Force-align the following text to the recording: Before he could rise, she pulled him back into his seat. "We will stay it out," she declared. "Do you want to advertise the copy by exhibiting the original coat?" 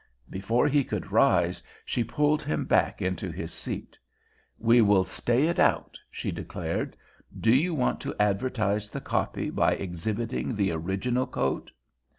Before 0.31 0.67
he 0.67 0.83
could 0.83 1.11
rise, 1.11 1.61
she 1.85 2.03
pulled 2.03 2.41
him 2.41 2.65
back 2.65 3.03
into 3.03 3.29
his 3.29 3.53
seat. 3.53 3.99
"We 4.57 4.81
will 4.81 5.03
stay 5.05 5.45
it 5.45 5.59
out," 5.59 5.99
she 6.09 6.31
declared. 6.31 6.97
"Do 7.39 7.53
you 7.53 7.75
want 7.75 8.01
to 8.01 8.15
advertise 8.19 8.89
the 8.89 8.99
copy 8.99 9.51
by 9.51 9.73
exhibiting 9.73 10.55
the 10.55 10.71
original 10.71 11.27
coat?" 11.27 11.69